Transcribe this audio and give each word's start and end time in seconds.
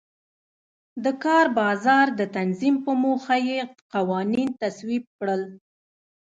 د 1.03 1.05
کار 1.23 1.45
بازار 1.59 2.05
د 2.19 2.21
تنظیم 2.37 2.75
په 2.85 2.91
موخه 3.03 3.37
یې 3.49 3.59
قوانین 3.93 4.49
تصویب 4.61 5.03
کړل. 5.17 5.41